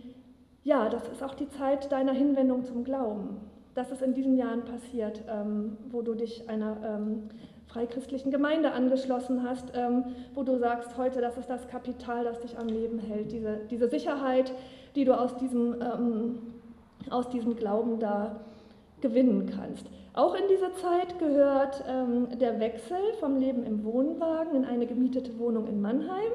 ja, 0.64 0.88
das 0.88 1.06
ist 1.08 1.22
auch 1.22 1.34
die 1.34 1.48
Zeit 1.48 1.92
deiner 1.92 2.12
Hinwendung 2.12 2.64
zum 2.64 2.84
Glauben. 2.84 3.40
Das 3.74 3.90
ist 3.90 4.02
in 4.02 4.14
diesen 4.14 4.36
Jahren 4.36 4.64
passiert, 4.64 5.22
ähm, 5.28 5.76
wo 5.90 6.00
du 6.02 6.14
dich 6.14 6.48
einer 6.48 6.76
ähm, 6.84 7.28
freichristlichen 7.66 8.30
Gemeinde 8.30 8.72
angeschlossen 8.72 9.42
hast, 9.42 9.72
ähm, 9.74 10.04
wo 10.34 10.42
du 10.42 10.58
sagst, 10.58 10.96
heute, 10.96 11.20
das 11.20 11.36
ist 11.36 11.50
das 11.50 11.68
Kapital, 11.68 12.24
das 12.24 12.40
dich 12.40 12.56
am 12.56 12.68
Leben 12.68 12.98
hält, 12.98 13.32
diese, 13.32 13.60
diese 13.70 13.88
Sicherheit, 13.88 14.52
die 14.94 15.04
du 15.04 15.18
aus 15.18 15.36
diesem, 15.36 15.74
ähm, 15.82 16.38
aus 17.10 17.28
diesem 17.28 17.56
Glauben 17.56 17.98
da 17.98 18.40
gewinnen 19.00 19.50
kannst. 19.54 19.86
Auch 20.14 20.34
in 20.34 20.44
diese 20.48 20.72
Zeit 20.74 21.18
gehört 21.18 21.84
ähm, 21.88 22.38
der 22.38 22.60
Wechsel 22.60 22.96
vom 23.18 23.36
Leben 23.36 23.64
im 23.64 23.84
Wohnwagen 23.84 24.54
in 24.54 24.64
eine 24.64 24.86
gemietete 24.86 25.36
Wohnung 25.38 25.66
in 25.66 25.82
Mannheim. 25.82 26.32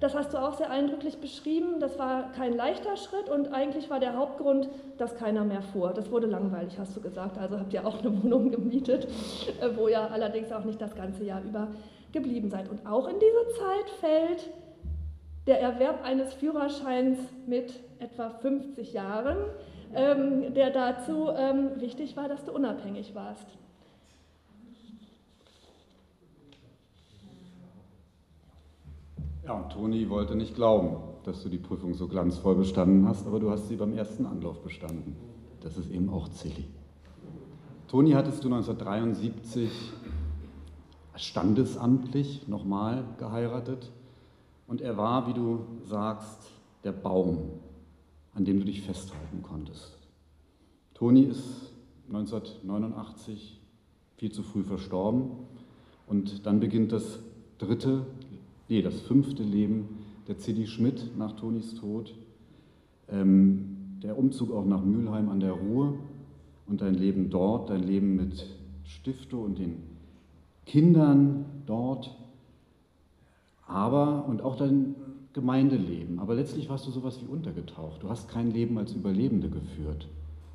Das 0.00 0.14
hast 0.14 0.32
du 0.32 0.38
auch 0.38 0.54
sehr 0.54 0.70
eindrücklich 0.70 1.18
beschrieben. 1.18 1.80
Das 1.80 1.98
war 1.98 2.30
kein 2.32 2.56
leichter 2.56 2.96
Schritt 2.96 3.28
und 3.28 3.52
eigentlich 3.52 3.90
war 3.90 3.98
der 3.98 4.16
Hauptgrund, 4.16 4.68
dass 4.96 5.16
keiner 5.16 5.44
mehr 5.44 5.62
fuhr. 5.62 5.92
Das 5.92 6.10
wurde 6.10 6.28
langweilig, 6.28 6.78
hast 6.78 6.96
du 6.96 7.00
gesagt. 7.00 7.36
Also 7.36 7.58
habt 7.58 7.72
ihr 7.72 7.84
auch 7.84 7.98
eine 7.98 8.22
Wohnung 8.22 8.50
gemietet, 8.50 9.08
äh, 9.60 9.70
wo 9.76 9.88
ihr 9.88 10.00
allerdings 10.00 10.52
auch 10.52 10.64
nicht 10.64 10.80
das 10.80 10.94
ganze 10.94 11.24
Jahr 11.24 11.42
über 11.42 11.68
geblieben 12.12 12.48
seid. 12.48 12.68
Und 12.68 12.86
auch 12.86 13.08
in 13.08 13.16
diese 13.18 13.58
Zeit 13.58 13.90
fällt 14.00 14.50
der 15.46 15.60
Erwerb 15.60 16.04
eines 16.04 16.32
Führerscheins 16.34 17.18
mit 17.46 17.74
etwa 17.98 18.30
50 18.30 18.92
Jahren, 18.92 19.36
ähm, 19.94 20.54
der 20.54 20.70
dazu 20.70 21.30
ähm, 21.36 21.80
wichtig 21.80 22.16
war, 22.16 22.28
dass 22.28 22.44
du 22.44 22.52
unabhängig 22.52 23.14
warst. 23.14 23.46
Ja, 29.48 29.54
und 29.54 29.72
Toni 29.72 30.10
wollte 30.10 30.36
nicht 30.36 30.54
glauben, 30.54 30.98
dass 31.24 31.42
du 31.42 31.48
die 31.48 31.56
Prüfung 31.56 31.94
so 31.94 32.06
glanzvoll 32.06 32.54
bestanden 32.54 33.08
hast, 33.08 33.26
aber 33.26 33.40
du 33.40 33.50
hast 33.50 33.66
sie 33.68 33.76
beim 33.76 33.94
ersten 33.94 34.26
Anlauf 34.26 34.60
bestanden. 34.60 35.16
Das 35.62 35.78
ist 35.78 35.90
eben 35.90 36.10
auch 36.10 36.28
Zilli. 36.28 36.66
Toni 37.86 38.10
hattest 38.10 38.44
du 38.44 38.48
1973 38.48 39.70
standesamtlich 41.14 42.46
nochmal 42.46 43.04
geheiratet 43.16 43.90
und 44.66 44.82
er 44.82 44.98
war, 44.98 45.26
wie 45.28 45.32
du 45.32 45.60
sagst, 45.82 46.50
der 46.84 46.92
Baum, 46.92 47.38
an 48.34 48.44
dem 48.44 48.58
du 48.58 48.66
dich 48.66 48.82
festhalten 48.82 49.40
konntest. 49.40 49.96
Toni 50.92 51.22
ist 51.22 51.72
1989 52.08 53.58
viel 54.18 54.30
zu 54.30 54.42
früh 54.42 54.62
verstorben 54.62 55.30
und 56.06 56.44
dann 56.44 56.60
beginnt 56.60 56.92
das 56.92 57.20
dritte 57.56 58.04
nee, 58.68 58.82
das 58.82 59.00
fünfte 59.00 59.42
Leben 59.42 59.88
der 60.26 60.38
Zilli 60.38 60.66
Schmidt 60.66 61.16
nach 61.16 61.32
Tonis 61.32 61.74
Tod, 61.74 62.14
ähm, 63.10 63.98
der 64.02 64.18
Umzug 64.18 64.52
auch 64.52 64.64
nach 64.64 64.84
Mülheim 64.84 65.28
an 65.28 65.40
der 65.40 65.52
Ruhr 65.52 65.94
und 66.66 66.80
dein 66.80 66.94
Leben 66.94 67.30
dort, 67.30 67.70
dein 67.70 67.82
Leben 67.82 68.16
mit 68.16 68.46
Stifto 68.84 69.38
und 69.38 69.58
den 69.58 69.82
Kindern 70.66 71.46
dort, 71.66 72.14
aber 73.66 74.26
und 74.26 74.42
auch 74.42 74.56
dein 74.56 74.94
Gemeindeleben. 75.32 76.18
Aber 76.18 76.34
letztlich 76.34 76.68
warst 76.68 76.86
du 76.86 76.90
sowas 76.90 77.20
wie 77.22 77.26
untergetaucht. 77.26 78.02
Du 78.02 78.08
hast 78.08 78.28
kein 78.28 78.50
Leben 78.50 78.76
als 78.78 78.92
Überlebende 78.92 79.48
geführt. 79.48 80.08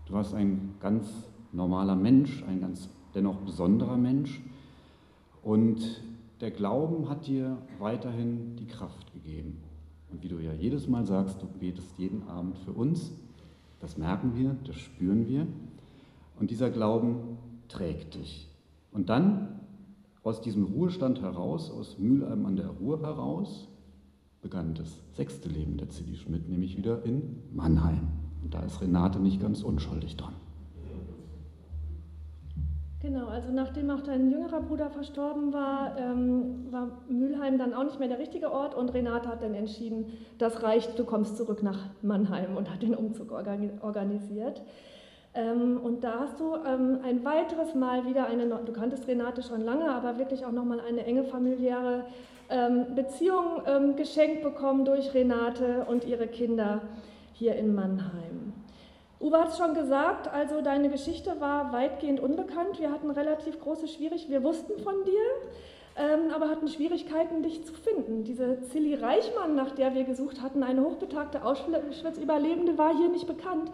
Du 0.08 0.14
warst 0.14 0.34
ein 0.34 0.76
ganz 0.80 1.08
normaler 1.52 1.96
Mensch, 1.96 2.44
ein 2.48 2.60
ganz 2.60 2.90
dennoch 3.16 3.38
besonderer 3.38 3.98
Mensch. 3.98 4.42
Und 5.44 6.02
der 6.42 6.52
Glauben 6.52 7.10
hat 7.10 7.28
dir 7.28 7.58
weiterhin 7.80 8.56
die 8.56 8.68
Kraft 8.68 9.14
gegeben. 9.14 9.62
Und 10.12 10.24
wie 10.24 10.28
du 10.28 10.40
ja 10.40 10.54
jedes 10.54 10.88
Mal 10.88 11.06
sagst, 11.06 11.42
du 11.42 11.48
betest 11.48 11.98
jeden 11.98 12.28
Abend 12.28 12.58
für 12.60 12.72
uns, 12.72 13.12
das 13.80 13.98
merken 13.98 14.36
wir, 14.36 14.56
das 14.66 14.78
spüren 14.78 15.28
wir. 15.28 15.48
Und 16.40 16.52
dieser 16.52 16.70
Glauben 16.70 17.38
trägt 17.68 18.16
dich. 18.16 18.50
Und 18.92 19.10
dann 19.10 19.60
aus 20.24 20.42
diesem 20.42 20.64
Ruhestand 20.64 21.22
heraus, 21.22 21.70
aus 21.72 21.98
Mülheim 22.00 22.46
an 22.46 22.56
der 22.56 22.68
Ruhr 22.68 23.02
heraus, 23.02 23.68
begann 24.42 24.76
das 24.76 25.00
sechste 25.14 25.50
Leben 25.50 25.78
der 25.78 25.90
Zilli 25.90 26.16
Schmidt, 26.16 26.48
nämlich 26.48 26.78
wieder 26.78 27.04
in 27.06 27.40
Mannheim. 27.54 28.08
Und 28.44 28.54
da 28.54 28.62
ist 28.62 28.82
Renate 28.82 29.20
nicht 29.20 29.42
ganz 29.42 29.64
unschuldig 29.64 30.16
dran. 30.16 30.36
Genau, 33.04 33.28
also 33.28 33.52
nachdem 33.52 33.90
auch 33.90 34.00
dein 34.00 34.32
jüngerer 34.32 34.62
Bruder 34.62 34.90
verstorben 34.90 35.52
war, 35.52 35.98
ähm, 36.00 36.72
war 36.72 36.88
Mülheim 37.10 37.58
dann 37.58 37.74
auch 37.74 37.84
nicht 37.84 38.00
mehr 38.00 38.08
der 38.08 38.18
richtige 38.18 38.50
Ort 38.50 38.76
und 38.76 38.94
Renate 38.94 39.28
hat 39.28 39.44
dann 39.44 39.54
entschieden, 39.56 40.06
das 40.38 40.64
reicht, 40.64 40.98
du 40.98 41.04
kommst 41.04 41.36
zurück 41.36 41.62
nach 41.64 41.78
Mannheim 42.02 42.56
und 42.56 42.72
hat 42.72 42.82
den 42.82 42.96
Umzug 42.96 43.34
organisiert. 43.34 44.62
Ähm, 45.34 45.82
und 45.84 46.06
da 46.06 46.22
hast 46.22 46.40
du 46.40 46.56
ähm, 46.66 47.00
ein 47.04 47.26
weiteres 47.26 47.76
Mal 47.76 48.06
wieder 48.06 48.28
eine, 48.28 48.48
du 48.48 48.72
kanntest 48.72 49.06
Renate 49.06 49.44
schon 49.44 49.66
lange, 49.66 49.92
aber 49.92 50.18
wirklich 50.18 50.46
auch 50.46 50.54
nochmal 50.54 50.80
eine 50.80 51.06
enge 51.06 51.26
familiäre 51.26 52.06
ähm, 52.50 52.96
Beziehung 52.96 53.64
ähm, 53.68 53.98
geschenkt 53.98 54.44
bekommen 54.44 54.86
durch 54.86 55.14
Renate 55.14 55.86
und 55.90 56.06
ihre 56.06 56.28
Kinder 56.28 56.84
hier 57.34 57.58
in 57.58 57.76
Mannheim. 57.76 58.53
Uwe 59.24 59.40
hat 59.40 59.50
es 59.52 59.58
schon 59.58 59.74
gesagt, 59.74 60.28
also 60.28 60.60
deine 60.62 60.90
Geschichte 60.90 61.40
war 61.40 61.72
weitgehend 61.72 62.20
unbekannt. 62.20 62.78
Wir 62.78 62.92
hatten 62.92 63.10
relativ 63.10 63.58
große 63.58 63.88
Schwierigkeiten, 63.88 64.34
wir 64.34 64.44
wussten 64.44 64.78
von 64.84 64.96
dir, 65.06 65.22
ähm, 65.96 66.34
aber 66.36 66.50
hatten 66.50 66.68
Schwierigkeiten, 66.68 67.42
dich 67.42 67.64
zu 67.64 67.74
finden. 67.74 68.26
Diese 68.26 68.64
Zilli 68.64 68.96
Reichmann, 68.96 69.56
nach 69.56 69.72
der 69.72 69.96
wir 69.96 70.04
gesucht 70.04 70.42
hatten, 70.42 70.62
eine 70.62 70.84
hochbetagte 70.84 71.46
Auschwitz-Überlebende, 71.46 72.78
war 72.78 72.98
hier 72.98 73.08
nicht 73.08 73.26
bekannt. 73.26 73.72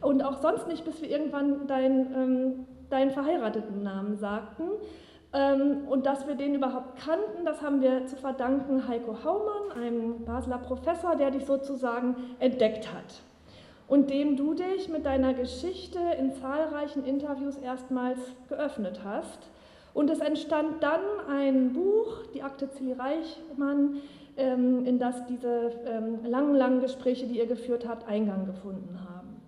Und 0.00 0.20
auch 0.24 0.42
sonst 0.42 0.66
nicht, 0.66 0.84
bis 0.84 1.00
wir 1.00 1.08
irgendwann 1.08 1.68
dein, 1.68 2.12
ähm, 2.16 2.66
deinen 2.90 3.12
verheirateten 3.12 3.84
Namen 3.84 4.16
sagten. 4.16 4.64
Ähm, 5.32 5.86
und 5.88 6.06
dass 6.06 6.26
wir 6.26 6.34
den 6.34 6.56
überhaupt 6.56 6.98
kannten, 6.98 7.44
das 7.44 7.62
haben 7.62 7.82
wir 7.82 8.06
zu 8.06 8.16
verdanken 8.16 8.88
Heiko 8.88 9.16
Haumann, 9.22 9.80
einem 9.80 10.24
Basler 10.24 10.58
Professor, 10.58 11.14
der 11.14 11.30
dich 11.30 11.46
sozusagen 11.46 12.16
entdeckt 12.40 12.92
hat 12.92 13.22
und 13.88 14.10
dem 14.10 14.36
du 14.36 14.54
dich 14.54 14.88
mit 14.88 15.06
deiner 15.06 15.34
Geschichte 15.34 15.98
in 16.18 16.32
zahlreichen 16.34 17.04
Interviews 17.04 17.56
erstmals 17.56 18.18
geöffnet 18.48 19.00
hast. 19.04 19.48
Und 19.94 20.10
es 20.10 20.20
entstand 20.20 20.82
dann 20.82 21.00
ein 21.28 21.72
Buch, 21.72 22.26
die 22.34 22.42
Akte 22.42 22.70
Zilli 22.70 22.92
Reichmann, 22.92 24.02
ähm, 24.36 24.86
in 24.86 24.98
das 24.98 25.26
diese 25.26 25.72
ähm, 25.86 26.20
langen, 26.24 26.54
langen 26.54 26.80
Gespräche, 26.80 27.26
die 27.26 27.38
ihr 27.38 27.46
geführt 27.46 27.88
habt, 27.88 28.06
Eingang 28.06 28.46
gefunden 28.46 28.98
haben. 29.08 29.40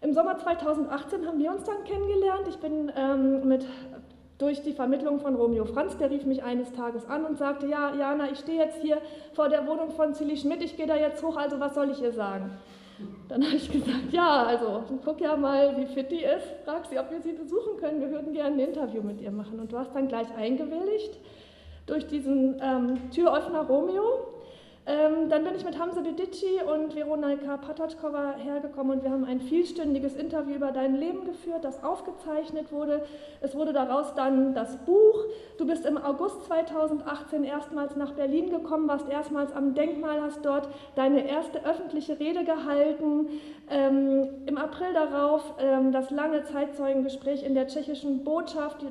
Im 0.00 0.12
Sommer 0.12 0.38
2018 0.38 1.26
haben 1.26 1.38
wir 1.38 1.52
uns 1.52 1.64
dann 1.64 1.84
kennengelernt. 1.84 2.48
Ich 2.48 2.56
bin 2.56 2.90
ähm, 2.96 3.46
mit 3.46 3.66
durch 4.38 4.62
die 4.62 4.72
Vermittlung 4.72 5.20
von 5.20 5.34
Romeo 5.34 5.64
Franz, 5.64 5.96
der 5.96 6.10
rief 6.10 6.26
mich 6.26 6.42
eines 6.42 6.72
Tages 6.72 7.08
an 7.08 7.24
und 7.24 7.38
sagte, 7.38 7.66
ja, 7.66 7.94
Jana, 7.94 8.30
ich 8.30 8.38
stehe 8.38 8.58
jetzt 8.58 8.82
hier 8.82 8.98
vor 9.32 9.48
der 9.48 9.66
Wohnung 9.66 9.90
von 9.90 10.14
Zilli 10.14 10.36
Schmidt, 10.36 10.62
ich 10.62 10.76
gehe 10.76 10.86
da 10.86 10.94
jetzt 10.94 11.22
hoch, 11.22 11.36
also 11.36 11.58
was 11.58 11.74
soll 11.74 11.90
ich 11.90 12.02
ihr 12.02 12.12
sagen? 12.12 12.50
Dann 13.28 13.44
habe 13.44 13.56
ich 13.56 13.70
gesagt, 13.70 14.12
ja, 14.12 14.44
also 14.44 14.84
guck 15.04 15.20
ja 15.20 15.36
mal, 15.36 15.76
wie 15.76 15.86
fit 15.86 16.10
die 16.10 16.22
ist, 16.22 16.46
frag 16.64 16.86
sie, 16.86 16.98
ob 16.98 17.10
wir 17.10 17.20
sie 17.20 17.32
besuchen 17.32 17.76
können, 17.78 18.00
wir 18.00 18.10
würden 18.10 18.32
gerne 18.32 18.56
ein 18.56 18.68
Interview 18.68 19.02
mit 19.02 19.20
ihr 19.20 19.30
machen. 19.30 19.60
Und 19.60 19.72
du 19.72 19.78
hast 19.78 19.94
dann 19.94 20.08
gleich 20.08 20.28
eingewilligt 20.36 21.18
durch 21.86 22.06
diesen 22.06 22.60
ähm, 22.62 23.10
Türöffner 23.10 23.66
Romeo. 23.66 24.35
Ähm, 24.88 25.28
dann 25.28 25.42
bin 25.42 25.56
ich 25.56 25.64
mit 25.64 25.80
Hamza 25.80 26.00
Dedici 26.00 26.60
und 26.64 26.94
Veronika 26.94 27.56
Patatschkova 27.56 28.36
hergekommen 28.36 28.98
und 28.98 29.02
wir 29.02 29.10
haben 29.10 29.24
ein 29.24 29.40
vielstündiges 29.40 30.14
Interview 30.14 30.54
über 30.54 30.70
dein 30.70 30.94
Leben 30.94 31.24
geführt, 31.24 31.64
das 31.64 31.82
aufgezeichnet 31.82 32.70
wurde. 32.70 33.04
Es 33.40 33.56
wurde 33.56 33.72
daraus 33.72 34.14
dann 34.14 34.54
das 34.54 34.76
Buch. 34.84 35.24
Du 35.58 35.66
bist 35.66 35.84
im 35.86 35.98
August 35.98 36.44
2018 36.44 37.42
erstmals 37.42 37.96
nach 37.96 38.12
Berlin 38.12 38.48
gekommen, 38.50 38.86
warst 38.86 39.08
erstmals 39.08 39.52
am 39.52 39.74
Denkmal, 39.74 40.22
hast 40.22 40.46
dort 40.46 40.68
deine 40.94 41.28
erste 41.28 41.66
öffentliche 41.66 42.20
Rede 42.20 42.44
gehalten. 42.44 43.26
Ähm, 43.68 44.28
Im 44.46 44.56
April 44.56 44.92
darauf 44.94 45.54
ähm, 45.58 45.90
das 45.90 46.12
lange 46.12 46.44
Zeitzeugengespräch 46.44 47.42
in 47.42 47.54
der 47.54 47.66
tschechischen 47.66 48.22
Botschaft, 48.22 48.82
die 48.82 48.86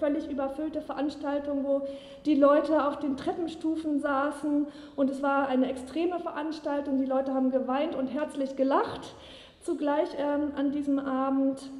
völlig 0.00 0.28
überfüllte 0.28 0.80
Veranstaltung, 0.80 1.62
wo 1.64 1.82
die 2.24 2.34
Leute 2.34 2.84
auf 2.84 2.98
den 2.98 3.16
Treppenstufen 3.16 4.00
saßen 4.00 4.66
und 4.96 5.10
es 5.10 5.22
war 5.22 5.35
eine 5.44 5.68
extreme 5.68 6.18
Veranstaltung. 6.18 6.98
Die 6.98 7.04
Leute 7.04 7.34
haben 7.34 7.50
geweint 7.50 7.94
und 7.94 8.08
herzlich 8.08 8.56
gelacht. 8.56 9.14
zugleich 9.66 10.08
ähm, 10.16 10.52
an 10.56 10.70
diesem 10.70 10.98
Abend. 10.98 11.70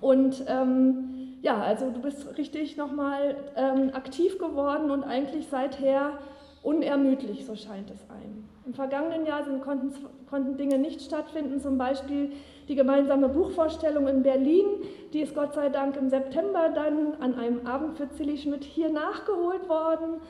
Und 0.00 0.44
ähm, 0.48 1.36
ja, 1.42 1.60
also 1.60 1.90
du 1.90 2.00
bist 2.00 2.36
richtig 2.36 2.76
nochmal 2.76 3.36
ähm, 3.56 3.90
aktiv 3.92 4.38
geworden 4.38 4.90
und 4.90 5.04
eigentlich 5.04 5.46
seither 5.48 6.18
unermüdlich, 6.62 7.46
so 7.46 7.54
scheint 7.54 7.90
es 7.90 8.10
einem. 8.10 8.48
Im 8.66 8.74
vergangenen 8.74 9.24
Jahr 9.24 9.44
sind, 9.44 9.62
konnten, 9.62 9.94
konnten 10.28 10.56
Dinge 10.56 10.78
nicht 10.78 11.00
stattfinden, 11.00 11.60
zum 11.60 11.78
Beispiel 11.78 12.32
die 12.68 12.74
gemeinsame 12.74 13.28
Buchvorstellung 13.28 14.08
in 14.08 14.22
Berlin, 14.22 14.66
die 15.12 15.20
ist 15.20 15.34
Gott 15.34 15.54
sei 15.54 15.70
Dank 15.70 15.96
im 15.96 16.10
September 16.10 16.70
dann 16.74 17.14
an 17.20 17.38
einem 17.38 17.66
Abend 17.66 17.96
für 17.96 18.10
Zilli 18.10 18.36
Schmidt 18.36 18.64
hier 18.64 18.90
nachgeholt 18.90 19.68
worden. 19.68 20.20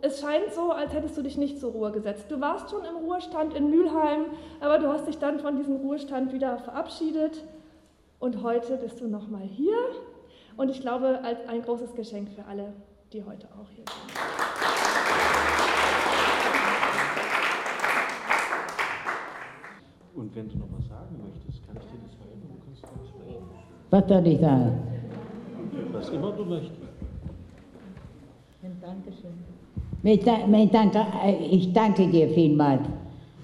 Es 0.00 0.20
scheint 0.20 0.52
so, 0.54 0.70
als 0.70 0.92
hättest 0.92 1.16
du 1.16 1.22
dich 1.22 1.36
nicht 1.36 1.58
zur 1.58 1.72
Ruhe 1.72 1.90
gesetzt. 1.90 2.26
Du 2.30 2.40
warst 2.40 2.70
schon 2.70 2.84
im 2.84 2.96
Ruhestand 2.96 3.54
in 3.54 3.68
Mülheim, 3.70 4.26
aber 4.60 4.78
du 4.78 4.88
hast 4.88 5.08
dich 5.08 5.18
dann 5.18 5.40
von 5.40 5.56
diesem 5.56 5.76
Ruhestand 5.76 6.32
wieder 6.32 6.58
verabschiedet 6.58 7.42
und 8.20 8.42
heute 8.42 8.76
bist 8.76 9.00
du 9.00 9.08
nochmal 9.08 9.42
hier 9.42 9.76
und 10.56 10.70
ich 10.70 10.80
glaube, 10.80 11.20
als 11.24 11.46
ein 11.48 11.62
großes 11.62 11.94
Geschenk 11.94 12.28
für 12.30 12.44
alle, 12.44 12.72
die 13.12 13.24
heute 13.24 13.48
auch 13.60 13.68
hier 13.70 13.84
sind. 13.86 15.18
Und 20.14 20.34
wenn 20.34 20.48
du 20.48 20.58
noch 20.58 20.66
was 20.76 20.88
sagen 20.88 21.16
möchtest, 21.22 21.64
kann 21.66 21.76
ich 21.76 21.84
dir 21.86 21.98
das 22.02 22.18
helfen? 22.18 22.48
Du 22.50 22.58
kannst 22.64 22.82
dann 22.82 23.06
sprechen. 23.06 23.46
Was 23.90 24.08
soll 24.08 24.26
ich 24.26 24.40
sagen? 24.40 24.82
Was 25.92 26.08
immer 26.10 26.32
du 26.32 26.44
möchtest. 26.44 26.72
Ich, 28.62 28.68
da- 28.80 28.94
ich 30.02 30.70
danke, 30.70 31.06
ich 31.50 31.72
danke 31.72 32.06
dir 32.08 32.28
vielmals. 32.28 32.82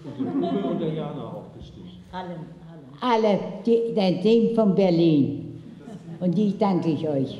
Und 0.04 0.18
den 0.18 0.26
Uwe 0.26 0.68
und 0.70 0.80
der 0.80 0.94
Jana 0.94 1.24
auch 1.24 1.56
bestimmt. 1.56 1.90
Alle, 3.00 3.38
die, 3.66 3.94
das 3.94 4.22
Team 4.22 4.54
von 4.54 4.74
Berlin. 4.74 5.60
Und 6.20 6.36
die 6.36 6.56
danke 6.56 6.90
ich 6.90 7.08
euch. 7.08 7.38